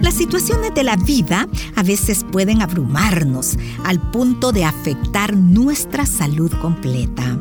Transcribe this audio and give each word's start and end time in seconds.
Las 0.00 0.14
situaciones 0.14 0.74
de 0.74 0.84
la 0.84 0.96
vida 0.96 1.48
a 1.76 1.82
veces 1.82 2.24
pueden 2.30 2.60
abrumarnos 2.60 3.56
al 3.84 4.00
punto 4.10 4.52
de 4.52 4.64
afectar 4.64 5.36
nuestra 5.36 6.06
salud 6.06 6.52
completa. 6.60 7.38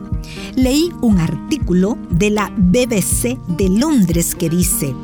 Leí 0.56 0.92
un 1.02 1.20
artículo 1.20 1.98
de 2.10 2.30
la 2.30 2.50
BBC 2.56 3.38
de 3.48 3.70
Londres 3.70 4.36
que 4.36 4.50
dice, 4.50 4.96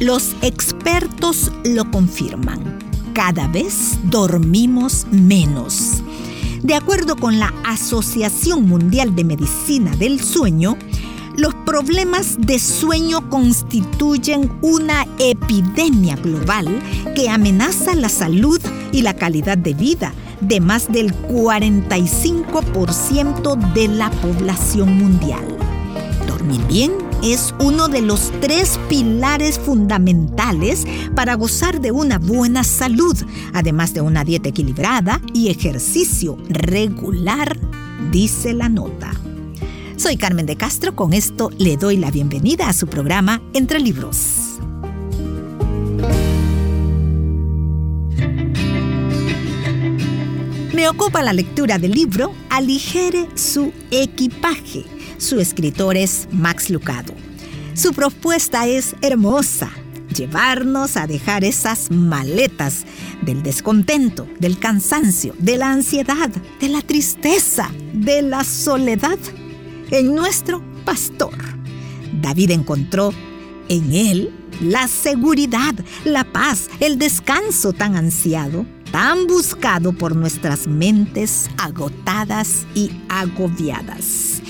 los 0.00 0.36
expertos 0.42 1.50
lo 1.64 1.90
confirman, 1.90 2.78
cada 3.14 3.48
vez 3.48 3.98
dormimos 4.04 5.06
menos. 5.10 6.02
De 6.62 6.74
acuerdo 6.74 7.16
con 7.16 7.38
la 7.40 7.52
Asociación 7.64 8.68
Mundial 8.68 9.16
de 9.16 9.24
Medicina 9.24 9.96
del 9.96 10.20
Sueño, 10.20 10.76
los 11.36 11.54
problemas 11.54 12.36
de 12.38 12.58
sueño 12.58 13.28
constituyen 13.30 14.52
una 14.60 15.06
epidemia 15.18 16.16
global 16.16 16.66
que 17.14 17.30
amenaza 17.30 17.94
la 17.94 18.08
salud 18.08 18.60
y 18.92 19.02
la 19.02 19.14
calidad 19.14 19.58
de 19.58 19.74
vida 19.74 20.12
de 20.40 20.60
más 20.60 20.90
del 20.92 21.14
45% 21.28 23.72
de 23.72 23.86
la 23.88 24.10
población 24.10 24.98
mundial. 24.98 25.44
Dormir 26.26 26.60
bien 26.66 26.90
es 27.22 27.54
uno 27.60 27.86
de 27.88 28.02
los 28.02 28.32
tres 28.40 28.78
pilares 28.88 29.58
fundamentales 29.58 30.86
para 31.14 31.34
gozar 31.34 31.80
de 31.80 31.92
una 31.92 32.18
buena 32.18 32.64
salud, 32.64 33.16
además 33.52 33.94
de 33.94 34.00
una 34.00 34.24
dieta 34.24 34.48
equilibrada 34.48 35.20
y 35.32 35.50
ejercicio 35.50 36.36
regular, 36.48 37.56
dice 38.10 38.52
la 38.52 38.68
nota. 38.68 39.21
Soy 40.02 40.16
Carmen 40.16 40.46
de 40.46 40.56
Castro, 40.56 40.96
con 40.96 41.12
esto 41.12 41.48
le 41.58 41.76
doy 41.76 41.96
la 41.96 42.10
bienvenida 42.10 42.68
a 42.68 42.72
su 42.72 42.88
programa 42.88 43.40
Entre 43.54 43.78
Libros. 43.78 44.58
Me 50.74 50.88
ocupa 50.88 51.22
la 51.22 51.32
lectura 51.32 51.78
del 51.78 51.92
libro 51.92 52.34
Aligere 52.50 53.28
su 53.36 53.72
equipaje. 53.92 54.84
Su 55.18 55.38
escritor 55.38 55.96
es 55.96 56.26
Max 56.32 56.68
Lucado. 56.68 57.14
Su 57.74 57.92
propuesta 57.92 58.66
es 58.66 58.96
hermosa, 59.02 59.70
llevarnos 60.16 60.96
a 60.96 61.06
dejar 61.06 61.44
esas 61.44 61.92
maletas 61.92 62.86
del 63.24 63.44
descontento, 63.44 64.26
del 64.40 64.58
cansancio, 64.58 65.36
de 65.38 65.58
la 65.58 65.70
ansiedad, 65.70 66.28
de 66.60 66.68
la 66.68 66.82
tristeza, 66.82 67.70
de 67.92 68.22
la 68.22 68.42
soledad 68.42 69.16
en 69.92 70.14
nuestro 70.14 70.62
pastor. 70.84 71.34
David 72.20 72.50
encontró 72.50 73.12
en 73.68 73.92
él 73.92 74.34
la 74.60 74.88
seguridad, 74.88 75.74
la 76.04 76.24
paz, 76.24 76.68
el 76.80 76.98
descanso 76.98 77.72
tan 77.72 77.96
ansiado, 77.96 78.66
tan 78.90 79.26
buscado 79.26 79.92
por 79.92 80.16
nuestras 80.16 80.66
mentes 80.66 81.48
agotadas 81.58 82.66
y 82.74 82.90
agobiadas. 83.08 84.42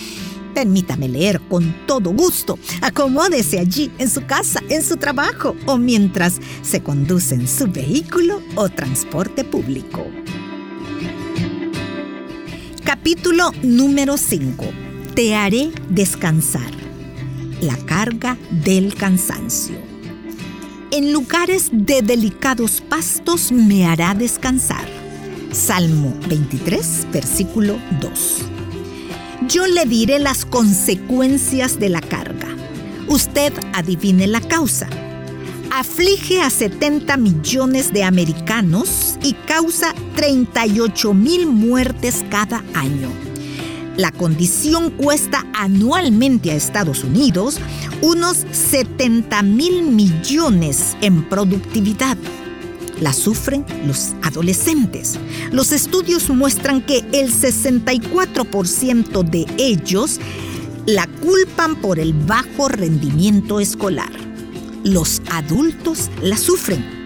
Permítame 0.54 1.08
leer 1.08 1.40
con 1.48 1.74
todo 1.86 2.10
gusto. 2.10 2.58
Acomódese 2.82 3.58
allí, 3.58 3.90
en 3.98 4.10
su 4.10 4.26
casa, 4.26 4.60
en 4.68 4.82
su 4.82 4.96
trabajo 4.96 5.56
o 5.66 5.78
mientras 5.78 6.40
se 6.62 6.82
conduce 6.82 7.34
en 7.34 7.48
su 7.48 7.68
vehículo 7.68 8.42
o 8.54 8.68
transporte 8.68 9.44
público. 9.44 10.06
Capítulo 12.84 13.50
número 13.62 14.18
5 14.18 14.81
te 15.14 15.34
haré 15.34 15.70
descansar. 15.90 16.70
La 17.60 17.76
carga 17.76 18.38
del 18.64 18.94
cansancio. 18.94 19.76
En 20.90 21.12
lugares 21.12 21.68
de 21.70 22.02
delicados 22.02 22.80
pastos 22.80 23.52
me 23.52 23.86
hará 23.86 24.14
descansar. 24.14 24.86
Salmo 25.52 26.14
23, 26.28 27.08
versículo 27.12 27.78
2. 28.00 28.38
Yo 29.48 29.66
le 29.66 29.84
diré 29.84 30.18
las 30.18 30.44
consecuencias 30.44 31.78
de 31.78 31.90
la 31.90 32.00
carga. 32.00 32.48
Usted 33.08 33.52
adivine 33.74 34.26
la 34.26 34.40
causa. 34.40 34.88
Aflige 35.70 36.40
a 36.40 36.50
70 36.50 37.16
millones 37.16 37.92
de 37.92 38.04
americanos 38.04 39.18
y 39.22 39.34
causa 39.46 39.94
38 40.16 41.14
mil 41.14 41.46
muertes 41.46 42.24
cada 42.30 42.62
año 42.74 43.31
la 43.96 44.10
condición 44.10 44.90
cuesta 44.90 45.46
anualmente 45.54 46.50
a 46.50 46.54
Estados 46.54 47.04
Unidos 47.04 47.58
unos 48.00 48.46
70 48.50 49.42
mil 49.42 49.82
millones 49.82 50.96
en 51.00 51.28
productividad. 51.28 52.16
La 53.00 53.12
sufren 53.12 53.66
los 53.86 54.14
adolescentes. 54.22 55.18
Los 55.50 55.72
estudios 55.72 56.30
muestran 56.30 56.80
que 56.82 56.98
el 57.12 57.32
64% 57.32 59.22
de 59.24 59.46
ellos 59.58 60.20
la 60.86 61.06
culpan 61.06 61.76
por 61.76 61.98
el 61.98 62.12
bajo 62.12 62.68
rendimiento 62.68 63.60
escolar. 63.60 64.12
Los 64.84 65.20
adultos 65.30 66.10
la 66.22 66.36
sufren 66.36 67.01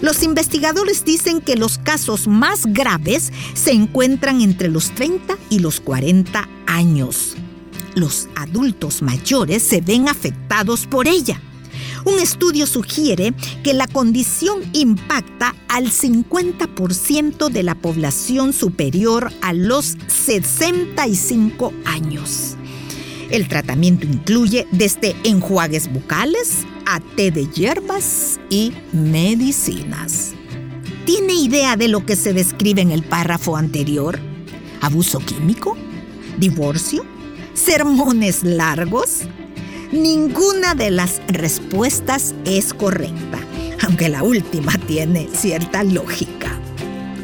los 0.00 0.22
investigadores 0.22 1.04
dicen 1.04 1.40
que 1.40 1.56
los 1.56 1.78
casos 1.78 2.26
más 2.26 2.66
graves 2.66 3.32
se 3.54 3.72
encuentran 3.72 4.40
entre 4.40 4.68
los 4.68 4.90
30 4.94 5.36
y 5.50 5.58
los 5.58 5.80
40 5.80 6.48
años. 6.66 7.36
Los 7.94 8.28
adultos 8.36 9.02
mayores 9.02 9.62
se 9.62 9.80
ven 9.80 10.08
afectados 10.08 10.86
por 10.86 11.06
ella. 11.06 11.40
Un 12.04 12.18
estudio 12.18 12.66
sugiere 12.66 13.34
que 13.62 13.74
la 13.74 13.86
condición 13.86 14.62
impacta 14.72 15.54
al 15.68 15.90
50% 15.90 17.50
de 17.50 17.62
la 17.62 17.74
población 17.74 18.54
superior 18.54 19.30
a 19.42 19.52
los 19.52 19.96
65 20.06 21.74
años. 21.84 22.56
El 23.30 23.48
tratamiento 23.48 24.06
incluye 24.06 24.66
desde 24.72 25.14
enjuagues 25.24 25.92
bucales 25.92 26.64
a 26.90 26.98
té 26.98 27.30
de 27.30 27.46
hierbas 27.46 28.40
y 28.50 28.72
medicinas. 28.92 30.32
¿Tiene 31.06 31.34
idea 31.34 31.76
de 31.76 31.86
lo 31.86 32.04
que 32.04 32.16
se 32.16 32.32
describe 32.32 32.82
en 32.82 32.90
el 32.90 33.04
párrafo 33.04 33.56
anterior? 33.56 34.18
¿Abuso 34.80 35.20
químico? 35.20 35.76
¿Divorcio? 36.38 37.04
¿Sermones 37.54 38.42
largos? 38.42 39.20
Ninguna 39.92 40.74
de 40.74 40.90
las 40.90 41.20
respuestas 41.28 42.34
es 42.44 42.74
correcta, 42.74 43.38
aunque 43.86 44.08
la 44.08 44.24
última 44.24 44.76
tiene 44.88 45.28
cierta 45.32 45.84
lógica. 45.84 46.58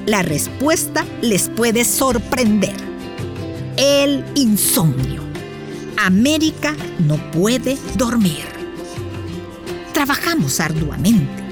La 0.07 0.23
respuesta 0.23 1.05
les 1.23 1.49
puede 1.49 1.85
sorprender. 1.85 2.77
El 3.77 4.25
insomnio. 4.37 5.23
América 5.97 6.77
no 7.01 7.17
puede 7.33 7.77
dormir. 7.97 8.56
Trabajamos 9.97 10.61
arduamente. 10.61 11.43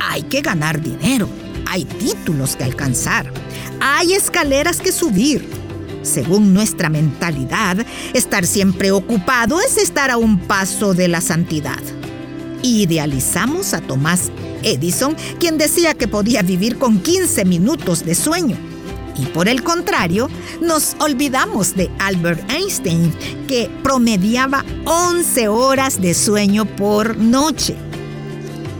Hay 0.00 0.22
que 0.22 0.40
ganar 0.40 0.80
dinero. 0.80 1.28
Hay 1.66 1.84
títulos 1.84 2.56
que 2.56 2.64
alcanzar. 2.64 3.30
Hay 3.78 4.14
escaleras 4.14 4.80
que 4.80 4.90
subir. 4.90 5.46
Según 6.00 6.54
nuestra 6.54 6.88
mentalidad, 6.88 7.84
estar 8.14 8.46
siempre 8.46 8.90
ocupado 8.90 9.60
es 9.60 9.76
estar 9.76 10.10
a 10.10 10.16
un 10.16 10.38
paso 10.38 10.94
de 10.94 11.08
la 11.08 11.20
santidad. 11.20 11.82
Idealizamos 12.62 13.74
a 13.74 13.82
Tomás 13.82 14.32
Edison, 14.62 15.14
quien 15.38 15.58
decía 15.58 15.92
que 15.92 16.08
podía 16.08 16.40
vivir 16.40 16.78
con 16.78 17.02
15 17.02 17.44
minutos 17.44 18.02
de 18.02 18.14
sueño. 18.14 18.73
Y 19.16 19.26
por 19.26 19.48
el 19.48 19.62
contrario, 19.62 20.28
nos 20.60 20.96
olvidamos 20.98 21.76
de 21.76 21.90
Albert 21.98 22.50
Einstein, 22.50 23.12
que 23.46 23.70
promediaba 23.82 24.64
11 24.84 25.48
horas 25.48 26.00
de 26.00 26.14
sueño 26.14 26.64
por 26.64 27.16
noche. 27.16 27.76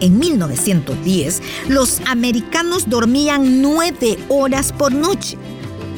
En 0.00 0.18
1910, 0.18 1.40
los 1.68 2.00
americanos 2.06 2.88
dormían 2.88 3.62
9 3.62 4.18
horas 4.28 4.72
por 4.72 4.92
noche. 4.92 5.38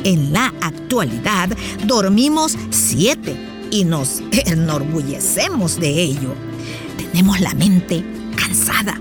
En 0.05 0.33
la 0.33 0.53
actualidad, 0.61 1.49
dormimos 1.87 2.57
7 2.71 3.69
y 3.71 3.85
nos 3.85 4.23
enorgullecemos 4.47 5.81
de 5.81 6.03
ello. 6.03 6.35
Tenemos 6.99 7.41
la 7.41 7.55
mente 7.55 8.05
cansada, 8.37 9.01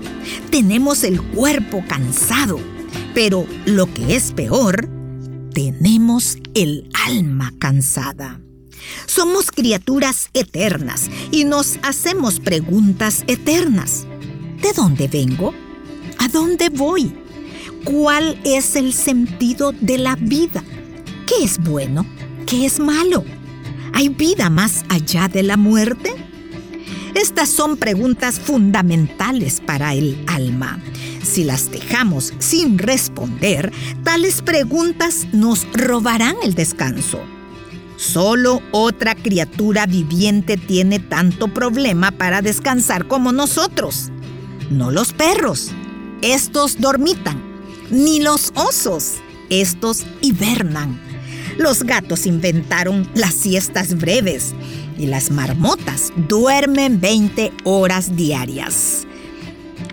tenemos 0.50 1.04
el 1.04 1.20
cuerpo 1.20 1.84
cansado, 1.86 2.58
pero 3.14 3.46
lo 3.66 3.92
que 3.92 4.16
es 4.16 4.32
peor, 4.32 4.95
tenemos 5.56 6.36
el 6.52 6.86
alma 7.06 7.50
cansada. 7.58 8.38
Somos 9.06 9.50
criaturas 9.50 10.28
eternas 10.34 11.10
y 11.30 11.44
nos 11.44 11.78
hacemos 11.82 12.40
preguntas 12.40 13.24
eternas. 13.26 14.06
¿De 14.60 14.74
dónde 14.74 15.08
vengo? 15.08 15.54
¿A 16.18 16.28
dónde 16.28 16.68
voy? 16.68 17.10
¿Cuál 17.84 18.38
es 18.44 18.76
el 18.76 18.92
sentido 18.92 19.72
de 19.72 19.96
la 19.96 20.16
vida? 20.16 20.62
¿Qué 21.26 21.44
es 21.44 21.56
bueno? 21.58 22.04
¿Qué 22.46 22.66
es 22.66 22.78
malo? 22.78 23.24
¿Hay 23.94 24.10
vida 24.10 24.50
más 24.50 24.84
allá 24.90 25.26
de 25.26 25.42
la 25.42 25.56
muerte? 25.56 26.14
Estas 27.14 27.48
son 27.48 27.78
preguntas 27.78 28.38
fundamentales 28.38 29.62
para 29.62 29.94
el 29.94 30.22
alma. 30.26 30.78
Si 31.26 31.42
las 31.42 31.72
dejamos 31.72 32.32
sin 32.38 32.78
responder, 32.78 33.72
tales 34.04 34.42
preguntas 34.42 35.26
nos 35.32 35.66
robarán 35.72 36.36
el 36.44 36.54
descanso. 36.54 37.20
Solo 37.96 38.62
otra 38.70 39.16
criatura 39.16 39.86
viviente 39.86 40.56
tiene 40.56 41.00
tanto 41.00 41.48
problema 41.48 42.12
para 42.12 42.42
descansar 42.42 43.08
como 43.08 43.32
nosotros. 43.32 44.12
No 44.70 44.92
los 44.92 45.12
perros, 45.12 45.72
estos 46.22 46.80
dormitan, 46.80 47.42
ni 47.90 48.20
los 48.20 48.52
osos, 48.54 49.14
estos 49.50 50.06
hibernan. 50.20 50.98
Los 51.58 51.82
gatos 51.82 52.26
inventaron 52.26 53.10
las 53.14 53.34
siestas 53.34 53.98
breves 53.98 54.54
y 54.96 55.06
las 55.06 55.30
marmotas 55.30 56.12
duermen 56.28 57.00
20 57.00 57.52
horas 57.64 58.14
diarias. 58.14 59.06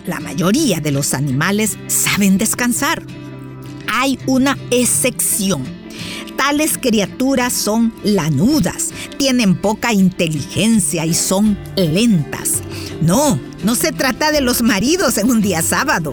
La 0.06 0.20
mayoría 0.20 0.80
de 0.80 0.92
los 0.92 1.14
animales 1.14 1.78
saben 1.86 2.38
descansar. 2.38 3.02
Hay 3.92 4.18
una 4.26 4.58
excepción. 4.70 5.64
Tales 6.36 6.78
criaturas 6.78 7.52
son 7.52 7.94
lanudas, 8.02 8.90
tienen 9.16 9.54
poca 9.54 9.92
inteligencia 9.92 11.06
y 11.06 11.14
son 11.14 11.56
lentas. 11.76 12.62
No, 13.00 13.38
no 13.62 13.74
se 13.74 13.92
trata 13.92 14.32
de 14.32 14.40
los 14.40 14.62
maridos 14.62 15.16
en 15.16 15.30
un 15.30 15.40
día 15.40 15.62
sábado. 15.62 16.12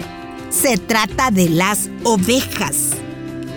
Se 0.49 0.77
trata 0.77 1.31
de 1.31 1.49
las 1.49 1.89
ovejas 2.03 2.91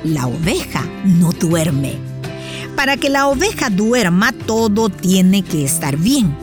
la 0.04 0.26
oveja 0.26 0.84
no 1.04 1.32
duerme. 1.32 1.94
Para 2.76 2.96
que 2.96 3.08
la 3.08 3.26
oveja 3.28 3.70
duerma 3.70 4.32
todo 4.32 4.90
tiene 4.90 5.42
que 5.42 5.64
estar 5.64 5.96
bien, 5.96 6.36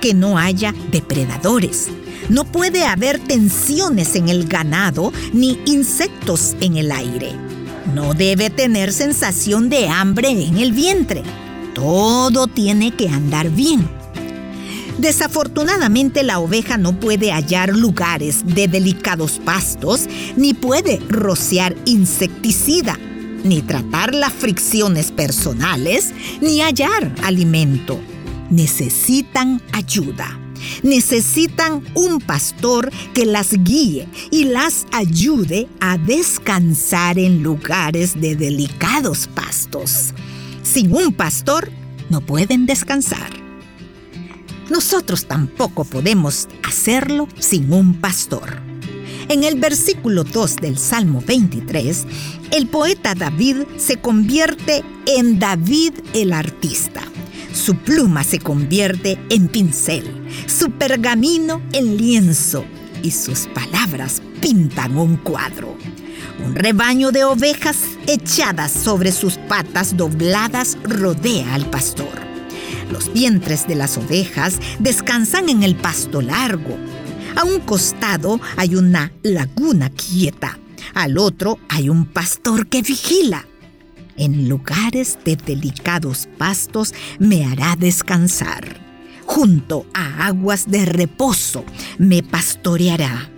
que 0.00 0.14
no 0.14 0.38
haya 0.38 0.74
depredadores. 0.92 1.88
No 2.28 2.44
puede 2.44 2.84
haber 2.84 3.18
tensiones 3.18 4.14
en 4.14 4.28
el 4.28 4.46
ganado 4.46 5.12
ni 5.32 5.58
insectos 5.64 6.56
en 6.60 6.76
el 6.76 6.92
aire. 6.92 7.32
No 7.94 8.12
debe 8.14 8.50
tener 8.50 8.92
sensación 8.92 9.70
de 9.70 9.88
hambre 9.88 10.30
en 10.30 10.58
el 10.58 10.72
vientre. 10.72 11.22
Todo 11.74 12.46
tiene 12.46 12.90
que 12.90 13.08
andar 13.08 13.50
bien. 13.50 13.88
Desafortunadamente 14.98 16.22
la 16.22 16.40
oveja 16.40 16.76
no 16.76 16.98
puede 16.98 17.30
hallar 17.30 17.74
lugares 17.74 18.44
de 18.44 18.66
delicados 18.66 19.40
pastos 19.44 20.08
ni 20.36 20.54
puede 20.54 20.98
rociar 21.08 21.76
insecticida 21.84 22.98
ni 23.44 23.62
tratar 23.62 24.14
las 24.14 24.32
fricciones 24.32 25.12
personales, 25.12 26.12
ni 26.40 26.60
hallar 26.60 27.14
alimento. 27.22 28.00
Necesitan 28.50 29.62
ayuda. 29.72 30.47
Necesitan 30.82 31.82
un 31.94 32.20
pastor 32.20 32.90
que 33.14 33.26
las 33.26 33.52
guíe 33.52 34.08
y 34.30 34.44
las 34.44 34.86
ayude 34.92 35.68
a 35.80 35.98
descansar 35.98 37.18
en 37.18 37.42
lugares 37.42 38.20
de 38.20 38.36
delicados 38.36 39.28
pastos. 39.28 40.14
Sin 40.62 40.94
un 40.94 41.12
pastor 41.12 41.70
no 42.10 42.20
pueden 42.20 42.66
descansar. 42.66 43.30
Nosotros 44.70 45.26
tampoco 45.26 45.84
podemos 45.84 46.48
hacerlo 46.62 47.26
sin 47.38 47.72
un 47.72 47.94
pastor. 47.94 48.60
En 49.28 49.44
el 49.44 49.58
versículo 49.58 50.24
2 50.24 50.56
del 50.56 50.78
Salmo 50.78 51.22
23, 51.26 52.06
el 52.50 52.66
poeta 52.66 53.14
David 53.14 53.56
se 53.76 53.96
convierte 53.98 54.82
en 55.06 55.38
David 55.38 55.92
el 56.14 56.32
artista. 56.32 57.02
Su 57.58 57.74
pluma 57.74 58.22
se 58.22 58.38
convierte 58.38 59.18
en 59.30 59.48
pincel, 59.48 60.04
su 60.46 60.70
pergamino 60.70 61.60
en 61.72 61.96
lienzo 61.96 62.64
y 63.02 63.10
sus 63.10 63.48
palabras 63.48 64.22
pintan 64.40 64.96
un 64.96 65.16
cuadro. 65.16 65.76
Un 66.46 66.54
rebaño 66.54 67.10
de 67.10 67.24
ovejas 67.24 67.78
echadas 68.06 68.70
sobre 68.70 69.10
sus 69.10 69.38
patas 69.48 69.96
dobladas 69.96 70.78
rodea 70.84 71.54
al 71.54 71.68
pastor. 71.68 72.20
Los 72.92 73.12
vientres 73.12 73.66
de 73.66 73.74
las 73.74 73.98
ovejas 73.98 74.60
descansan 74.78 75.48
en 75.48 75.64
el 75.64 75.74
pasto 75.74 76.22
largo. 76.22 76.76
A 77.36 77.42
un 77.42 77.58
costado 77.60 78.40
hay 78.56 78.76
una 78.76 79.12
laguna 79.22 79.90
quieta 79.90 80.58
al 80.94 81.18
otro 81.18 81.58
hay 81.68 81.88
un 81.88 82.06
pastor 82.06 82.66
que 82.66 82.82
vigila. 82.82 83.46
En 84.18 84.48
lugares 84.48 85.18
de 85.24 85.36
delicados 85.36 86.28
pastos 86.36 86.92
me 87.18 87.46
hará 87.46 87.76
descansar. 87.76 88.76
Junto 89.24 89.86
a 89.94 90.26
aguas 90.26 90.68
de 90.68 90.84
reposo 90.84 91.64
me 91.98 92.22
pastoreará. 92.22 93.30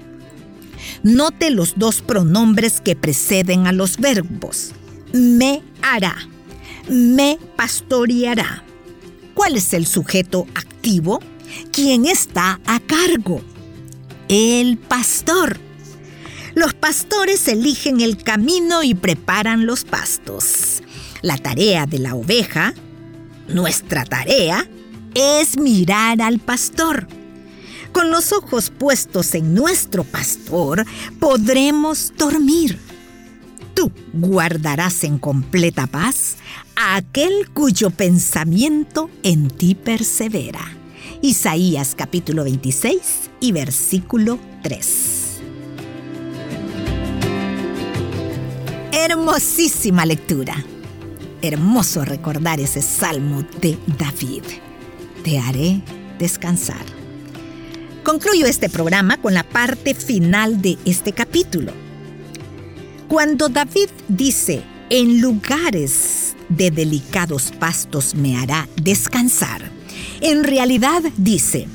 Note 1.03 1.51
los 1.51 1.79
dos 1.79 2.01
pronombres 2.01 2.81
que 2.81 2.97
preceden 2.97 3.67
a 3.67 3.73
los 3.73 3.99
verbos. 3.99 4.73
Me 5.13 5.63
hará. 5.83 6.17
Me 6.89 7.39
pastoreará. 7.57 8.65
¿Cuál 9.35 9.57
es 9.57 9.73
el 9.75 9.87
sujeto 9.87 10.47
activo? 10.55 11.21
¿Quién 11.73 12.07
está 12.07 12.61
a 12.67 12.81
cargo? 12.81 13.43
El 14.29 14.79
pastor. 14.79 15.59
Los 16.55 16.75
pastores 16.75 17.47
eligen 17.49 18.01
el 18.01 18.23
camino 18.23 18.83
y 18.83 18.95
preparan 18.95 19.67
los 19.67 19.85
pastos. 19.85 20.83
La 21.23 21.39
tarea 21.39 21.87
de 21.87 21.99
la 21.99 22.15
oveja, 22.15 22.75
nuestra 23.49 24.05
tarea, 24.05 24.69
es 25.15 25.59
mirar 25.59 26.21
al 26.23 26.39
pastor. 26.39 27.07
Con 27.93 28.11
los 28.11 28.33
ojos 28.33 28.71
puestos 28.71 29.35
en 29.35 29.55
nuestro 29.55 30.05
pastor, 30.05 30.85
podremos 31.19 32.13
dormir. 32.17 32.79
Tú 33.75 33.93
guardarás 34.13 35.05
en 35.05 35.19
completa 35.19 35.87
paz 35.87 36.37
a 36.77 36.97
aquel 36.97 37.51
cuyo 37.51 37.91
pensamiento 37.91 39.11
en 39.23 39.49
ti 39.49 39.75
persevera. 39.75 40.61
Isaías 41.23 41.95
capítulo 41.97 42.45
26 42.45 43.01
y 43.41 43.53
versículo 43.53 44.39
3. 44.63 45.20
Hermosísima 49.03 50.05
lectura. 50.05 50.63
Hermoso 51.41 52.05
recordar 52.05 52.61
ese 52.61 52.83
salmo 52.83 53.43
de 53.59 53.79
David. 53.99 54.43
Te 55.25 55.39
haré 55.39 55.81
descansar. 56.19 56.85
Concluyo 58.05 58.45
este 58.45 58.69
programa 58.69 59.17
con 59.17 59.33
la 59.33 59.43
parte 59.43 59.95
final 59.95 60.61
de 60.61 60.77
este 60.85 61.15
capítulo. 61.15 61.73
Cuando 63.09 63.49
David 63.49 63.89
dice, 64.09 64.63
en 64.91 65.23
lugares 65.23 66.37
de 66.51 66.71
delicados 66.71 67.53
pastos 67.59 68.15
me 68.15 68.37
hará 68.37 68.69
descansar, 68.77 69.63
en 70.21 70.45
realidad 70.45 71.03
dice, 71.17 71.69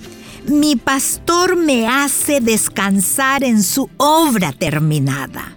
mi 0.46 0.76
pastor 0.76 1.56
me 1.56 1.88
hace 1.88 2.40
descansar 2.40 3.44
en 3.44 3.64
su 3.64 3.90
obra 3.98 4.52
terminada. 4.52 5.56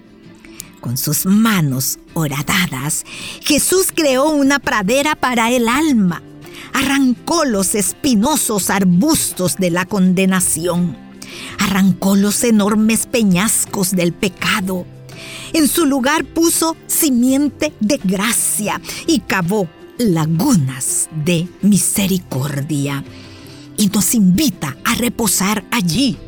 Con 0.81 0.97
sus 0.97 1.27
manos 1.27 1.99
horadadas, 2.15 3.05
Jesús 3.41 3.89
creó 3.93 4.31
una 4.31 4.61
pradera 4.61 5.17
para 5.17 5.51
el 5.51 5.69
alma. 5.69 6.23
Arrancó 6.73 7.45
los 7.45 7.75
espinosos 7.75 8.71
arbustos 8.71 9.57
de 9.57 9.71
la 9.71 9.87
condenación. 9.87 10.97
Arrancó 11.59 12.15
los 12.15 12.45
enormes 12.45 13.07
peñascos 13.07 13.91
del 13.91 14.13
pecado. 14.13 14.87
En 15.53 15.67
su 15.67 15.85
lugar 15.85 16.25
puso 16.25 16.77
simiente 16.87 17.73
de 17.81 17.99
gracia 18.03 18.81
y 19.07 19.21
cavó 19.21 19.69
lagunas 19.99 21.09
de 21.25 21.49
misericordia. 21.61 23.05
Y 23.77 23.89
nos 23.89 24.15
invita 24.15 24.77
a 24.85 24.95
reposar 24.95 25.65
allí 25.73 26.19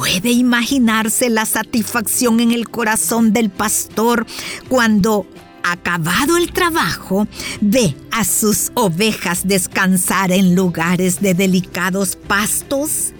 ¿Puede 0.00 0.30
imaginarse 0.30 1.28
la 1.28 1.44
satisfacción 1.44 2.40
en 2.40 2.52
el 2.52 2.70
corazón 2.70 3.34
del 3.34 3.50
pastor 3.50 4.24
cuando, 4.66 5.26
acabado 5.62 6.38
el 6.38 6.52
trabajo, 6.52 7.28
ve 7.60 7.94
a 8.10 8.24
sus 8.24 8.72
ovejas 8.72 9.46
descansar 9.46 10.32
en 10.32 10.54
lugares 10.54 11.20
de 11.20 11.34
delicados 11.34 12.16
pastos? 12.16 13.12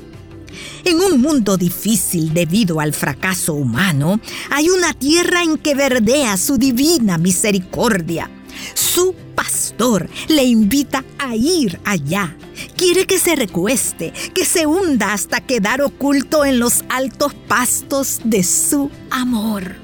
En 0.86 1.00
un 1.00 1.20
mundo 1.20 1.58
difícil 1.58 2.32
debido 2.32 2.80
al 2.80 2.94
fracaso 2.94 3.52
humano, 3.52 4.18
hay 4.50 4.70
una 4.70 4.94
tierra 4.94 5.42
en 5.42 5.58
que 5.58 5.74
verdea 5.74 6.38
su 6.38 6.56
divina 6.56 7.18
misericordia. 7.18 8.30
Su 8.72 9.14
pastor 9.40 10.06
le 10.28 10.44
invita 10.44 11.02
a 11.18 11.34
ir 11.34 11.80
allá 11.86 12.36
Quiere 12.76 13.06
que 13.06 13.18
se 13.18 13.36
recueste, 13.36 14.12
que 14.34 14.44
se 14.44 14.66
hunda 14.66 15.14
hasta 15.14 15.40
quedar 15.40 15.80
oculto 15.80 16.44
en 16.44 16.58
los 16.58 16.84
altos 16.88 17.32
pastos 17.34 18.20
de 18.24 18.42
su 18.42 18.90
amor. 19.10 19.76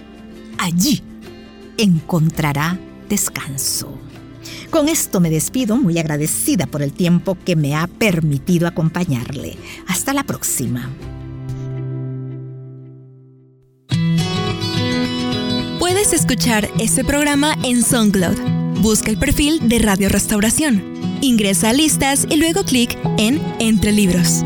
Allí 0.58 1.02
encontrará 1.78 2.78
descanso. 3.08 3.98
Con 4.70 4.88
esto 4.88 5.20
me 5.20 5.30
despido 5.30 5.76
muy 5.76 5.98
agradecida 5.98 6.66
por 6.66 6.82
el 6.82 6.92
tiempo 6.92 7.36
que 7.46 7.56
me 7.56 7.74
ha 7.74 7.86
permitido 7.86 8.66
acompañarle. 8.66 9.56
Hasta 9.86 10.12
la 10.12 10.24
próxima. 10.24 10.90
Puedes 15.78 16.12
escuchar 16.12 16.68
este 16.78 17.04
programa 17.04 17.56
en 17.62 17.82
SoundCloud. 17.82 18.55
Busca 18.80 19.10
el 19.10 19.18
perfil 19.18 19.68
de 19.68 19.78
Radio 19.78 20.08
Restauración. 20.08 20.82
Ingresa 21.20 21.70
a 21.70 21.72
listas 21.72 22.26
y 22.28 22.36
luego 22.36 22.64
clic 22.64 22.96
en 23.18 23.40
Entre 23.58 23.92
Libros. 23.92 24.44